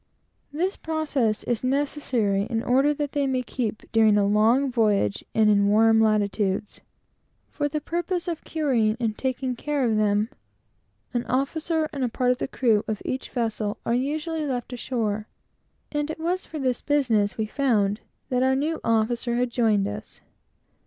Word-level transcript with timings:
This 0.51 0.77
process 0.77 1.43
is 1.43 1.63
necessary 1.63 2.47
in 2.49 2.63
order 2.63 2.91
that 2.91 3.11
they 3.11 3.27
may 3.27 3.43
keep, 3.43 3.83
during 3.91 4.17
a 4.17 4.25
long 4.25 4.71
voyage, 4.71 5.23
and 5.35 5.47
in 5.47 5.67
warm 5.67 6.01
latitudes. 6.01 6.81
For 7.51 7.69
the 7.69 7.81
purpose 7.81 8.27
of 8.27 8.43
curing 8.43 8.97
and 8.99 9.15
taking 9.15 9.55
care 9.55 9.85
of 9.85 9.91
these 9.91 9.99
hides, 9.99 10.29
an 11.13 11.25
officer 11.27 11.87
and 11.93 12.03
a 12.03 12.09
part 12.09 12.31
of 12.31 12.39
the 12.39 12.47
crew 12.47 12.83
of 12.87 13.03
each 13.05 13.29
vessel 13.29 13.77
are 13.85 13.93
usually 13.93 14.47
left 14.47 14.73
ashore 14.73 15.27
and 15.91 16.09
it 16.09 16.17
was 16.19 16.47
for 16.47 16.57
this 16.57 16.81
business, 16.81 17.37
we 17.37 17.45
found, 17.45 17.99
that 18.29 18.41
our 18.41 18.55
new 18.55 18.79
officer 18.83 19.35
had 19.35 19.51
joined 19.51 19.87
us. 19.87 20.19